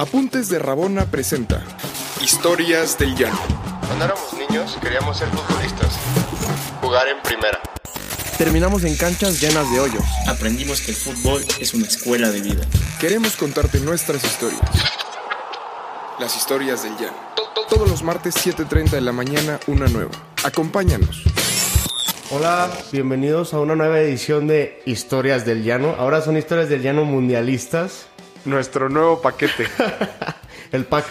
[0.00, 1.60] Apuntes de Rabona presenta
[2.22, 3.40] Historias del Llano.
[3.84, 5.98] Cuando éramos niños queríamos ser futbolistas,
[6.80, 7.60] jugar en primera.
[8.38, 10.04] Terminamos en canchas llenas de hoyos.
[10.28, 12.64] Aprendimos que el fútbol es una escuela de vida.
[13.00, 14.60] Queremos contarte nuestras historias.
[16.20, 17.16] Las historias del Llano.
[17.68, 20.12] Todos los martes 7.30 de la mañana, una nueva.
[20.44, 21.24] Acompáñanos.
[22.30, 25.96] Hola, bienvenidos a una nueva edición de Historias del Llano.
[25.98, 28.07] Ahora son historias del llano mundialistas.
[28.44, 29.66] Nuestro nuevo paquete.
[30.72, 31.04] El pack.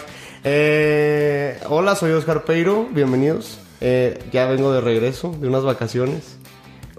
[0.44, 2.86] Eh, hola, soy Oscar Peiro.
[2.90, 3.58] Bienvenidos.
[3.80, 6.36] Eh, ya vengo de regreso de unas vacaciones.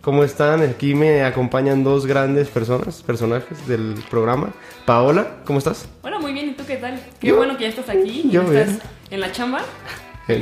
[0.01, 0.61] ¿Cómo están?
[0.61, 4.51] Aquí me acompañan dos grandes personas, personajes del programa.
[4.85, 5.87] Paola, ¿cómo estás?
[6.03, 6.49] Hola, muy bien.
[6.49, 7.01] ¿Y tú qué tal?
[7.19, 8.21] Qué Yo- bueno que ya estás aquí.
[8.25, 8.81] y yo estás bien.
[9.11, 9.59] en la chamba.
[9.59, 9.63] Eh.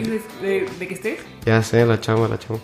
[0.04, 0.08] Feliz
[0.42, 1.20] de, de- de que estés.
[1.46, 2.60] Ya sé, la chama, la chama.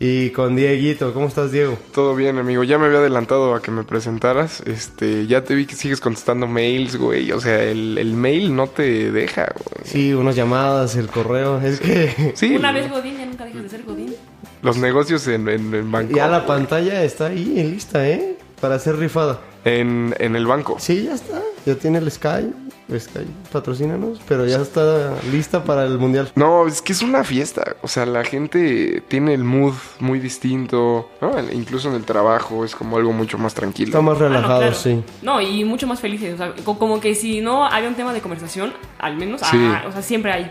[0.00, 1.76] Y con Dieguito, ¿cómo estás, Diego?
[1.92, 2.62] Todo bien, amigo.
[2.62, 4.60] Ya me había adelantado a que me presentaras.
[4.60, 7.32] Este, ya te vi que sigues contestando mails, güey.
[7.32, 9.84] O sea, el, el mail no te deja, güey.
[9.84, 11.60] Sí, unas llamadas, el correo.
[11.60, 12.54] Es que Sí.
[12.54, 14.14] Una vez Godín, ya nunca dejas de ser Godín.
[14.62, 16.14] Los negocios en, en, en banco.
[16.14, 18.36] ya la pantalla está ahí, lista, ¿eh?
[18.60, 19.40] Para ser rifada.
[19.64, 20.76] En, en el banco.
[20.78, 21.42] Sí, ya está.
[21.66, 22.52] Ya tiene el Sky.
[22.98, 24.20] Sky, patrocínanos.
[24.26, 26.30] Pero ya está lista para el mundial.
[26.36, 27.76] No, es que es una fiesta.
[27.82, 31.10] O sea, la gente tiene el mood muy distinto.
[31.20, 31.32] ¿no?
[31.52, 33.88] Incluso en el trabajo es como algo mucho más tranquilo.
[33.88, 34.74] Está más Ah, no, relajado, claro.
[34.74, 35.02] sí.
[35.22, 36.34] No, y mucho más felices.
[36.34, 39.56] O sea, co- como que si no había un tema de conversación, al menos, Sí.
[39.58, 40.50] ah, o sea, siempre hay.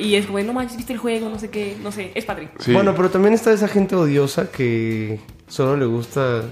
[0.00, 2.48] Y, es como, no manches, viste el juego, no sé qué, no sé, es padre.
[2.60, 2.72] Sí.
[2.72, 6.42] Bueno, pero también está esa gente odiosa que solo le gusta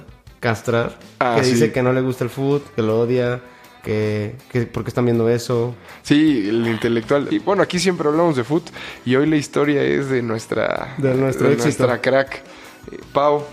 [0.40, 0.98] castrar.
[1.20, 1.52] Ah, que sí.
[1.52, 3.40] dice que no le gusta el fútbol, que lo odia,
[3.82, 5.74] que, que porque están viendo eso.
[6.02, 7.28] Sí, el intelectual.
[7.30, 8.70] Y bueno, aquí siempre hablamos de foot
[9.04, 11.64] y hoy la historia es de nuestra De nuestro éxito.
[11.64, 12.42] nuestra crack.
[12.90, 13.44] Eh, Pau,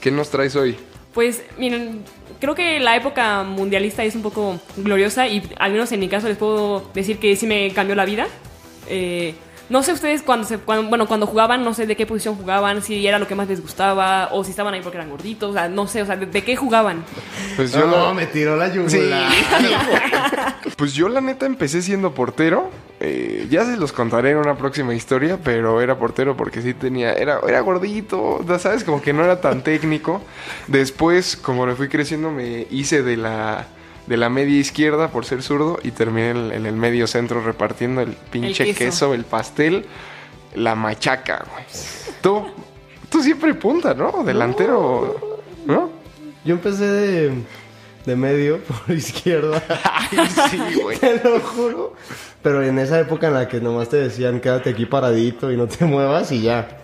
[0.00, 0.76] ¿qué nos traes hoy?
[1.14, 2.02] Pues miren,
[2.40, 6.28] creo que la época mundialista es un poco gloriosa y al menos en mi caso
[6.28, 8.26] les puedo decir que sí me cambió la vida.
[8.88, 9.34] Eh,
[9.70, 12.82] no sé ustedes cuando, se, cuando, bueno, cuando jugaban, no sé de qué posición jugaban,
[12.82, 15.52] si era lo que más les gustaba o si estaban ahí porque eran gorditos, o
[15.52, 17.04] sea, no sé, o sea, de, de qué jugaban.
[17.56, 19.30] Pues yo, la, me tiró la yugular.
[19.30, 20.70] Sí.
[20.76, 22.70] pues yo la neta empecé siendo portero.
[23.02, 27.14] Eh, ya se los contaré en una próxima historia, pero era portero porque sí tenía,
[27.14, 28.84] era, era gordito, ya ¿sabes?
[28.84, 30.20] Como que no era tan técnico.
[30.66, 33.68] Después, como me fui creciendo, me hice de la,
[34.10, 38.00] de la media izquierda por ser zurdo y terminé en, en el medio centro repartiendo
[38.00, 38.78] el pinche queso.
[38.78, 39.86] queso, el pastel,
[40.56, 41.64] la machaca, güey.
[42.20, 42.44] Tú,
[43.08, 44.24] tú siempre punta, ¿no?
[44.24, 45.90] Delantero, ¿no?
[46.44, 47.32] Yo empecé de,
[48.04, 49.62] de medio por izquierda.
[50.50, 50.98] sí, güey.
[50.98, 51.94] Te lo juro.
[52.42, 55.68] Pero en esa época en la que nomás te decían quédate aquí paradito y no
[55.68, 56.80] te muevas y ya.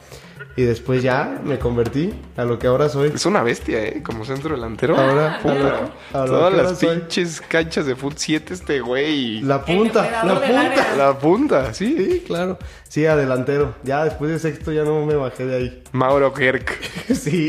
[0.56, 3.12] Y después ya me convertí a lo que ahora soy.
[3.14, 4.02] Es una bestia, ¿eh?
[4.02, 4.97] Como centro delantero.
[4.97, 5.54] Ahora, Puta.
[5.54, 6.97] a lo- a lo Todas que ahora las soy.
[6.98, 9.41] pinches canchas de Foot 7 este güey.
[9.42, 10.97] La punta, la punta.
[10.97, 11.94] La punta, sí.
[11.98, 12.58] Sí, claro.
[12.88, 13.74] Sí, adelantero.
[13.82, 15.82] Ya después de sexto ya no me bajé de ahí.
[15.92, 16.78] Mauro Kerk.
[17.14, 17.47] Sí,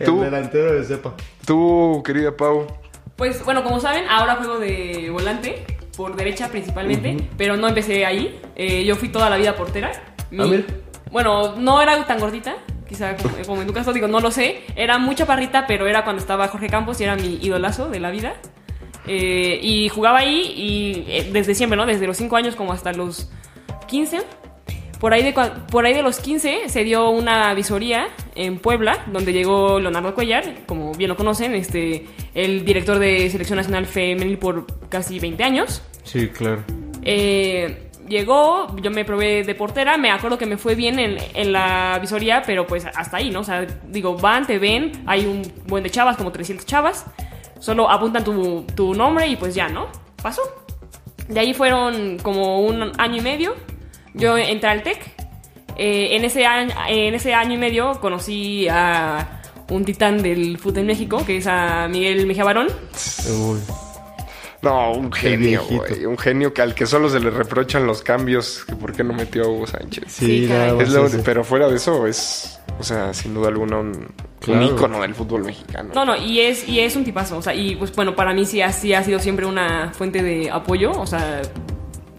[0.00, 0.20] el Tú.
[0.20, 1.14] delantero de cepa.
[1.46, 2.66] Tú, querida Pau.
[3.16, 5.64] Pues bueno, como saben, ahora juego de volante,
[5.96, 8.40] por derecha principalmente, pero no empecé ahí.
[8.56, 9.92] Eh, yo fui toda la vida portera.
[10.30, 10.64] Mi- Ah, mira.
[11.10, 12.56] Bueno, no era tan gordita,
[12.88, 14.62] quizá como, como en tu caso, digo, no lo sé.
[14.76, 18.10] Era muy chaparrita, pero era cuando estaba Jorge Campos y era mi idolazo de la
[18.10, 18.34] vida.
[19.06, 21.84] Eh, y jugaba ahí y eh, desde siempre, ¿no?
[21.84, 23.28] Desde los 5 años como hasta los
[23.86, 24.22] 15.
[24.98, 25.34] Por ahí, de,
[25.70, 30.64] por ahí de los 15 se dio una visoría en Puebla, donde llegó Leonardo Cuellar,
[30.66, 35.82] como bien lo conocen, este, el director de Selección Nacional Femenil por casi 20 años.
[36.04, 36.62] Sí, claro.
[37.02, 41.52] Eh, llegó, yo me probé de portera, me acuerdo que me fue bien en, en
[41.52, 43.40] la visoría, pero pues hasta ahí, ¿no?
[43.40, 47.06] O sea, digo, van, te ven, hay un buen de chavas, como 300 chavas,
[47.58, 49.86] solo apuntan tu, tu nombre y pues ya, ¿no?
[50.22, 50.42] Pasó.
[51.28, 53.54] De ahí fueron como un año y medio,
[54.14, 54.98] yo entré al TEC,
[55.76, 60.80] Eh, en, ese año, en ese año y medio conocí a un titán del fútbol
[60.80, 62.68] en México, que es a Miguel Mejía Barón.
[63.28, 63.58] Uy.
[64.64, 66.04] No, un genio, güey.
[66.06, 68.64] Un genio que al que solo se le reprochan los cambios.
[68.66, 70.04] Que por qué no metió a Hugo Sánchez.
[70.08, 70.44] Sí,
[70.80, 71.18] Es lo- ese.
[71.18, 72.58] pero fuera de eso, es.
[72.78, 74.08] O sea, sin duda alguna, un,
[74.40, 74.60] Claro.
[74.60, 75.90] un ícono del fútbol mexicano.
[75.94, 77.38] No, no, y es, y es un tipazo.
[77.38, 80.22] O sea, y pues bueno, para mí sí ha, sí ha sido siempre una fuente
[80.22, 81.40] de apoyo, o sea,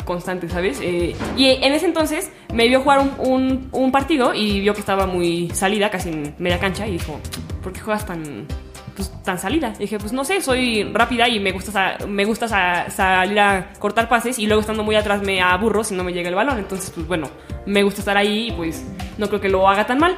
[0.06, 0.80] constante, ¿sabes?
[0.82, 4.80] Eh, y en ese entonces me vio jugar un, un- un partido y vio que
[4.80, 7.20] estaba muy salida, casi en media cancha, y dijo,
[7.64, 8.46] ¿por qué juegas tan,
[8.96, 9.74] pues, tan salida?
[9.76, 13.74] Y dije, pues no sé, soy rápida y me gusta, me gusta sa- salir a
[13.80, 16.58] cortar pases y luego estando muy atrás me aburro si no me llega el balón.
[16.58, 17.30] Entonces, pues bueno,
[17.66, 18.86] me gusta estar ahí y pues
[19.18, 20.16] no creo que lo haga tan mal.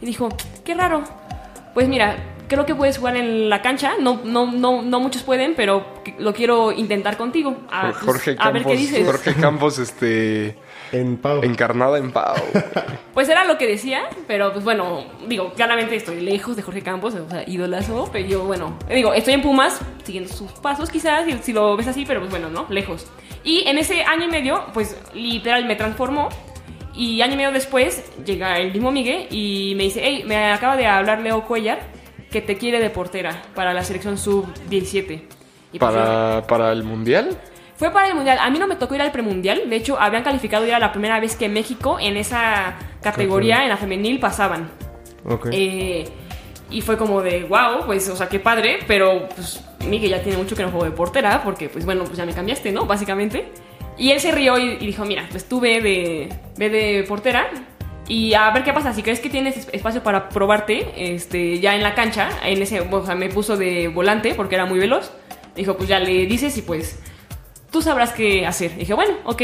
[0.00, 0.28] Y dijo,
[0.64, 1.02] qué raro.
[1.74, 2.16] Pues mira,
[2.48, 3.92] creo que puedes jugar en la cancha.
[4.00, 5.86] No, no, no, no muchos pueden, pero
[6.18, 7.56] lo quiero intentar contigo.
[7.70, 9.06] A, pues, Jorge a ver Campos, qué dices.
[9.06, 10.56] Jorge Campos, este,
[10.92, 11.42] En Pau.
[11.42, 12.36] encarnada en Pau.
[13.14, 17.14] Pues era lo que decía, pero pues bueno, digo, claramente estoy lejos de Jorge Campos,
[17.14, 21.32] o sea, idolazo, pero yo, bueno, digo, estoy en Pumas, siguiendo sus pasos quizás, si,
[21.38, 22.66] si lo ves así, pero pues bueno, ¿no?
[22.68, 23.06] Lejos.
[23.42, 26.28] Y en ese año y medio, pues literal me transformó.
[26.94, 30.76] Y año y medio después llega el mismo Miguel y me dice, hey, me acaba
[30.76, 31.95] de hablar Leo Cuellar
[32.30, 35.22] que te quiere de portera para la selección sub-17.
[35.72, 37.36] Y pues ¿Para, para el mundial?
[37.76, 38.38] fue para el mundial.
[38.40, 39.68] A mí no me tocó ir al premundial.
[39.68, 43.68] De hecho, habían calificado y era la primera vez que México en esa categoría, en
[43.68, 44.70] la femenil, pasaban.
[45.24, 45.48] Ok.
[45.52, 46.04] Eh,
[46.70, 48.78] y fue como de, wow, pues, o sea, qué padre.
[48.86, 52.16] Pero, pues, Miguel ya tiene mucho que no juego de portera, porque, pues, bueno, pues
[52.16, 52.86] ya me cambiaste, ¿no?
[52.86, 53.48] Básicamente.
[53.98, 57.48] Y él se rió y, y dijo, mira, pues tú ve de, ve de portera.
[58.08, 61.74] Y a ver qué pasa, si crees que tienes es- espacio para probarte, este, ya
[61.74, 65.10] en la cancha, en ese, o sea, me puso de volante porque era muy veloz.
[65.56, 66.98] Dijo, pues ya le dices y pues
[67.72, 68.76] tú sabrás qué hacer.
[68.76, 69.42] dije, bueno, ok.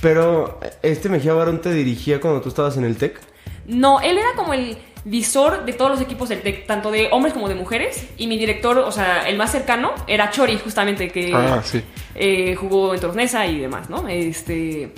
[0.00, 3.20] Pero, ¿este Mejía Barón te dirigía cuando tú estabas en el TEC?
[3.66, 7.32] No, él era como el visor de todos los equipos del TEC, tanto de hombres
[7.34, 8.08] como de mujeres.
[8.18, 11.82] Y mi director, o sea, el más cercano, era Chori, justamente, que Ah, sí.
[12.16, 14.08] eh, jugó en Tornesa y demás, ¿no?
[14.08, 14.92] Este.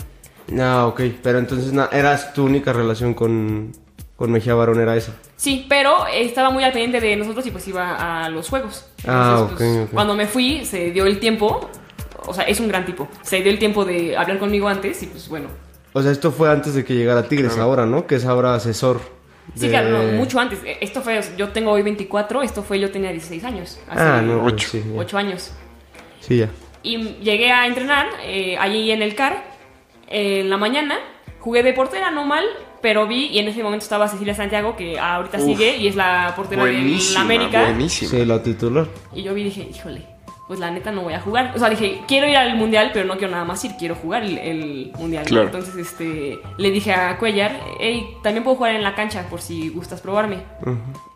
[0.58, 1.00] Ah, ok.
[1.22, 3.72] Pero entonces na- eras tu única relación con,
[4.16, 5.12] con Mejía Barón, era esa.
[5.36, 8.86] Sí, pero estaba muy al pendiente de nosotros y pues iba a los juegos.
[9.06, 9.90] Ah, pues, ok, ok.
[9.92, 11.68] Cuando me fui, se dio el tiempo.
[12.26, 13.08] O sea, es un gran tipo.
[13.22, 15.48] Se dio el tiempo de hablar conmigo antes y pues bueno.
[15.92, 18.06] O sea, esto fue antes de que llegara Tigres ahora, ¿no?
[18.06, 19.00] Que es ahora asesor.
[19.54, 20.58] Sí, claro, no, mucho antes.
[20.80, 23.78] Esto fue, yo tengo hoy 24, esto fue, yo tenía 16 años.
[23.88, 24.40] Hace Ah, no.
[24.40, 24.68] pues Ocho.
[24.70, 25.00] Sí, ya.
[25.00, 25.50] 8 años.
[26.20, 26.48] Sí, ya.
[26.82, 29.53] Y llegué a entrenar eh, allí en el CAR
[30.08, 30.98] en la mañana.
[31.40, 32.44] Jugué de portera, no mal,
[32.80, 35.94] pero vi y en ese momento estaba Cecilia Santiago, que ahorita Uf, sigue y es
[35.96, 37.62] la portera de la Buenísima, América.
[37.64, 38.10] buenísima.
[38.10, 38.86] Sí, la titular.
[39.14, 40.02] Y yo vi y dije, híjole,
[40.46, 41.52] pues la neta no voy a jugar.
[41.54, 44.22] O sea, dije, quiero ir al mundial, pero no quiero nada más ir, quiero jugar
[44.24, 45.24] el, el mundial.
[45.24, 45.46] Claro.
[45.46, 49.70] Entonces, este, le dije a Cuellar, hey, también puedo jugar en la cancha por si
[49.70, 50.42] gustas probarme.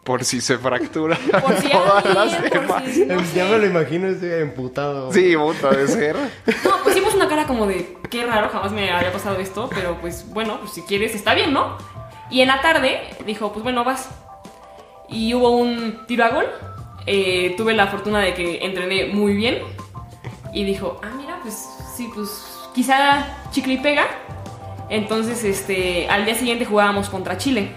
[0.02, 2.82] Por si se fractura Por si todas alguien, las por demás.
[2.90, 3.44] si, no ya sé.
[3.44, 5.12] me lo imagino ese emputado.
[5.12, 6.16] Sí, puta de ser.
[6.64, 10.24] No, pusimos una cara como de, qué raro, jamás me había pasado esto, pero pues
[10.30, 11.76] bueno, pues si quieres, está bien, ¿no?
[12.30, 14.08] Y en la tarde dijo, pues bueno, vas.
[15.10, 16.46] Y hubo un tiro a gol.
[17.10, 19.58] Eh, tuve la fortuna de que entrené muy bien.
[20.52, 21.54] Y dijo, ah, mira, pues
[21.96, 22.28] sí, pues
[22.74, 24.06] quizá chicle y pega.
[24.90, 27.70] Entonces, este, al día siguiente jugábamos contra Chile.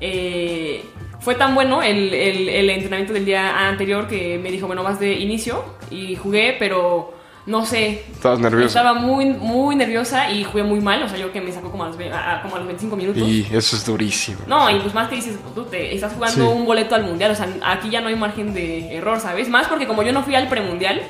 [0.00, 0.84] Eh,
[1.20, 5.00] fue tan bueno el, el- el entrenamiento del día anterior que me dijo, bueno, vas
[5.00, 5.64] de inicio.
[5.90, 7.14] Y jugué, pero
[7.46, 8.04] no sé.
[8.12, 8.80] Estabas nerviosa.
[8.80, 11.02] Estaba muy, muy nerviosa y jugué muy mal.
[11.02, 13.22] O sea, yo que me sacó como a los, a- como a los 25 minutos.
[13.22, 14.38] Y eso es durísimo.
[14.46, 16.40] No, y pues más que dices, tú te estás jugando Sí.
[16.56, 19.48] un boleto al mundial, o sea, aquí ya no hay margen de error, ¿sabes?
[19.48, 21.02] Más porque como yo no fui al premundial,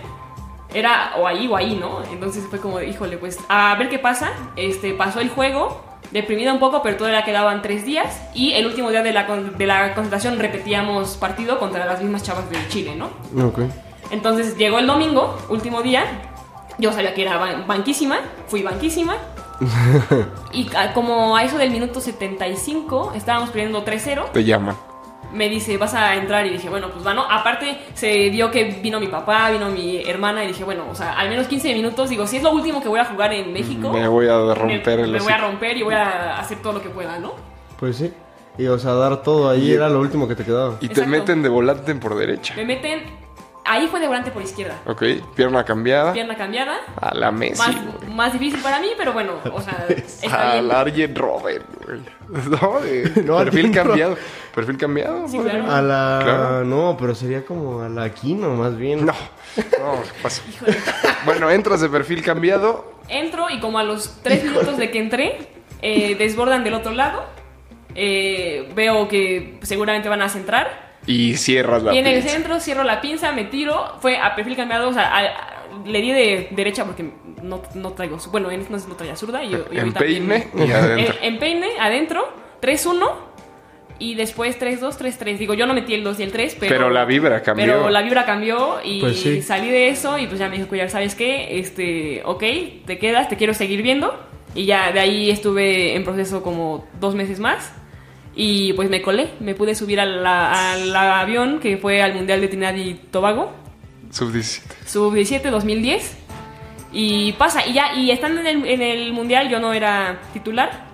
[0.73, 2.03] era o ahí o ahí, ¿no?
[2.13, 4.31] Entonces fue como, híjole, pues a ver qué pasa.
[4.57, 8.21] Este, pasó el juego, deprimida un poco, pero todavía quedaban tres días.
[8.35, 12.51] Y el último día de la, de la concentración repetíamos partido contra las mismas chavas
[12.51, 13.11] de Chile, ¿no?
[13.47, 13.61] Ok.
[14.11, 16.05] Entonces llegó el domingo, último día.
[16.79, 18.19] Yo sabía que era ban- banquísima,
[18.49, 19.17] fui banquísima.
[20.53, 24.31] y a- como a eso del minuto 75, estábamos perdiendo 3-0.
[24.33, 24.77] Te llaman.
[25.33, 26.47] Me dice, vas a entrar.
[26.47, 27.25] Y dije, bueno, pues bueno.
[27.29, 30.45] Aparte, se dio que vino mi papá, vino mi hermana.
[30.45, 32.09] Y dije, bueno, o sea, al menos 15 minutos.
[32.11, 34.99] Digo, si es lo último que voy a jugar en México, Me voy a romper
[34.99, 37.33] me, el me voy a romper y voy a hacer todo lo que pueda, ¿no?
[37.81, 38.13] Pues sí.
[38.59, 40.77] Y o sea, dar todo ahí Y- era lo último que te quedaba.
[40.81, 42.55] Y te meten de volante por derecha.
[42.57, 43.24] Me meten.
[43.67, 44.79] Ahí fue de volante por izquierda.
[44.87, 45.03] Ok,
[45.35, 46.13] pierna cambiada.
[46.13, 46.77] Pierna cambiada.
[47.01, 47.63] A la Messi,
[48.11, 50.77] Más, difícil para mí, pero bueno, o sea, está Al bien.
[50.77, 52.01] Arjen Robert, güey.
[52.61, 54.17] No, de No, perfil cambiado.
[54.55, 55.29] Perfil cambiado.
[55.29, 55.71] Sí, claro.
[55.71, 56.21] A la...
[56.23, 56.65] Claro.
[56.65, 59.07] No, pero sería como a la Aquino, más bien.
[59.07, 59.13] No,
[59.57, 60.43] no, ¿qué pasa?
[61.25, 62.93] Bueno, entras de perfil cambiado.
[63.09, 65.49] Entro y como a los tres minutos de que entré,
[65.83, 67.25] eh, desbordan del otro lado.
[67.95, 70.84] Eh, veo que seguramente van a centrar.
[71.07, 72.29] Y cierras la y en el pinza.
[72.31, 73.97] centro cierro la pinza, me tiro.
[74.01, 77.05] Fue a perfil cambiado, o sea, a- a- le di de derecha porque
[77.43, 78.17] no, no traigo.
[78.31, 79.43] Bueno, en este no traía zurda.
[79.45, 81.15] Y, yo- y En peine y adentro.
[81.21, 82.27] En, en peine, adentro,
[82.63, 83.11] 3-1.
[83.99, 85.39] Y después 3-2, 3-3.
[85.39, 86.75] Digo, yo no metí el 2 y el 3, pero.
[86.75, 87.65] Pero la vibra cambió.
[87.67, 89.41] Pero la vibra cambió y Pues sí.
[89.41, 90.19] salí de eso.
[90.19, 91.59] Y pues ya me dijo, Cuyar, ¿sabes qué?
[91.61, 92.43] Este, ok,
[92.87, 94.19] te quedas, te quiero seguir viendo.
[94.55, 97.73] Y ya de ahí estuve en proceso como dos meses más.
[98.37, 100.27] Y pues me colé, me pude subir al
[100.97, 103.53] avión que fue al Mundial de Trinidad y Tobago,
[104.15, 104.77] Sub 17.
[104.87, 106.17] sub-17 2010.
[106.93, 110.85] Y pasa, y ya, y estando en el, en el Mundial yo no era titular,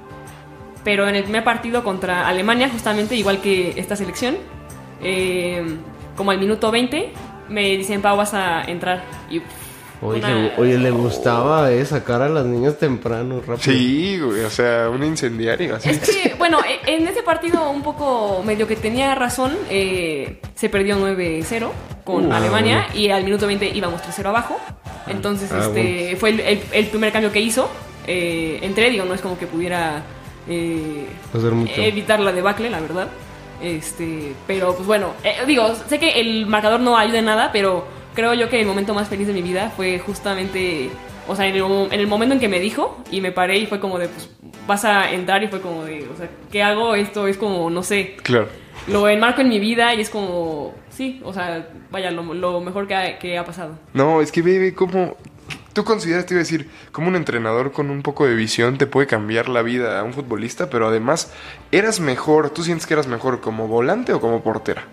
[0.83, 4.39] pero en el primer partido contra Alemania, justamente igual que esta selección,
[5.03, 5.63] eh,
[6.17, 7.13] como al minuto 20,
[7.51, 9.05] me dicen, Pau, vas a entrar.
[9.31, 9.43] Y
[10.03, 13.59] Oye, una- le, oye, le gustaba eh, sacar a las niñas temprano, rápido.
[13.59, 15.91] Sí, güey, o sea, un incendiario así.
[15.91, 20.69] Es que, bueno, e- en ese partido un poco medio que tenía razón, eh, se
[20.71, 21.71] perdió 9-0
[22.05, 24.57] con Uh, Alemania y al minuto 20 íbamos 3-0 abajo.
[25.07, 27.69] Entonces, Ah, este fue el, el- el primer cambio que hizo.
[28.07, 30.03] Eh, entré, digo, no es como que pudiera
[30.49, 31.73] eh, Hacer mucho.
[31.77, 33.09] evitar la debacle, la verdad.
[33.63, 37.85] Este, pero pues bueno, eh, digo, sé que el marcador no ayuda en nada, pero
[38.21, 40.91] creo yo que el momento más feliz de mi vida fue justamente,
[41.27, 43.67] o sea, en el, en el momento en que me dijo y me paré y
[43.67, 44.29] fue como de, pues
[44.67, 46.95] vas a entrar y fue como de, o sea, ¿qué hago?
[46.95, 48.49] Esto es como, no sé, Claro.
[48.89, 52.87] lo enmarco en mi vida y es como, sí, o sea, vaya, lo, lo mejor
[52.87, 53.79] que ha, que ha pasado.
[53.95, 55.17] No, es que baby, ¿cómo?
[55.73, 58.87] ¿Tú consideras, te iba a decir, como un entrenador con un poco de visión te
[58.87, 60.69] puede cambiar la vida a un futbolista?
[60.69, 61.33] Pero además,
[61.73, 64.85] ¿eras mejor, tú sientes que eras mejor como volante o como portera?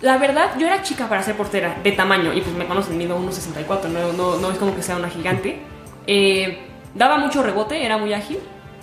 [0.00, 3.18] La verdad, yo era chica para ser portera, de tamaño, y pues me conocen, mido
[3.18, 5.58] 1,64, no, no, no es como que sea una gigante.
[6.06, 6.58] Eh,
[6.94, 8.38] daba mucho rebote, era muy ágil,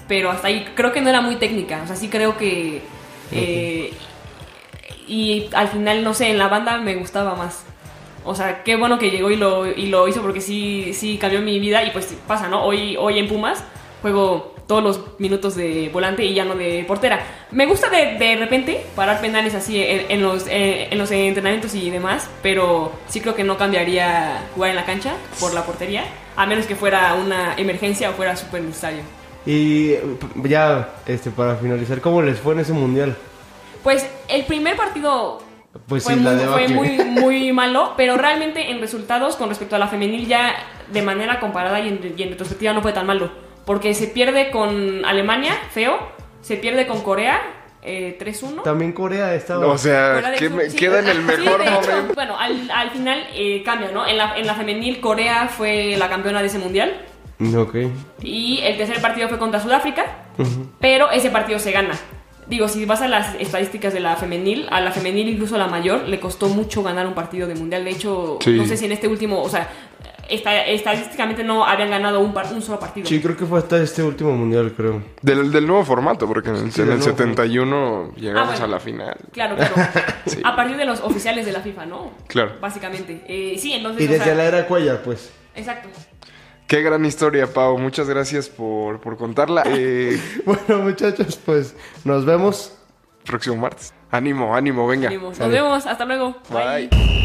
[0.07, 2.81] pero hasta ahí creo que no era muy técnica, o sea, sí creo que...
[3.31, 3.93] eh,
[5.07, 7.63] y al final, no sé, en la banda me gustaba más.
[8.23, 11.41] O sea, qué bueno que llegó y lo, y lo hizo porque sí, sí cambió
[11.41, 12.63] mi vida y pues pasa, ¿no?
[12.65, 13.63] Hoy, hoy en Pumas
[14.01, 17.19] juego todos los minutos de volante y ya no de portera.
[17.51, 21.75] Me gusta de, de repente parar penales así en, en los, en, en los entrenamientos
[21.75, 26.05] y demás, pero sí creo que no cambiaría jugar en la cancha por la portería,
[26.35, 29.03] a menos que fuera una emergencia o fuera súper necesario.
[29.45, 29.93] Y
[30.43, 33.15] ya, este, para finalizar, ¿cómo les fue en ese mundial?
[33.83, 35.39] Pues el primer partido
[35.87, 36.73] Pues fue, sí, la muy, fue debacle.
[36.73, 40.55] muy, muy malo, pero realmente en resultados con respecto a la femenil ya
[40.91, 43.44] de manera comparada y en, y en retrospectiva no fue tan malo.
[43.65, 45.97] Porque se pierde con Alemania, feo,
[46.41, 47.41] se pierde con Corea,
[47.81, 48.63] eh, 3-1.
[48.63, 49.67] También Corea estaba...
[49.67, 52.13] O sea, que me- sí, queda en el sí, mejor hecho, momento.
[52.15, 54.07] bueno, al, al final eh, cambia, ¿no?
[54.07, 57.05] En la, en la femenil, Corea fue la campeona de ese mundial.
[57.57, 57.75] Ok.
[58.21, 60.05] Y el tercer partido fue contra Sudáfrica,
[60.79, 61.93] pero ese partido se gana.
[62.47, 65.67] Digo, si vas a las estadísticas de la femenil, a la femenil, incluso a la
[65.67, 67.83] mayor, le costó mucho ganar un partido de mundial.
[67.83, 68.51] De hecho, Sí.
[68.51, 69.67] no sé si en este último, o sea,
[70.29, 73.07] estadísticamente no habían ganado un, par- un solo partido.
[73.07, 75.01] Sí, creo que fue hasta este último mundial, creo.
[75.21, 78.65] Del, del nuevo formato, porque en el, Sí, en el nuevo 71 llegamos Ah, bueno.
[78.65, 79.17] a la final.
[79.31, 79.73] Claro, claro.
[80.25, 80.41] Sí.
[80.43, 82.11] A partir de los oficiales de la FIFA, ¿no?
[82.27, 82.53] Claro.
[82.59, 83.23] Básicamente.
[83.27, 84.01] Eh, sí, entonces.
[84.03, 85.31] Y o desde sea, la era Cuellar, pues.
[85.55, 85.89] Exacto.
[86.67, 87.77] Qué gran historia, Pau.
[87.77, 89.61] Muchas gracias por, por contarla.
[89.67, 92.75] Eh, Bueno, muchachos, pues nos vemos.
[93.23, 93.93] próximo martes.
[94.11, 95.09] Ánimo, ánimo, venga.
[95.11, 95.85] Nos vemos.
[95.85, 96.35] Hasta luego.
[96.49, 97.24] Bye.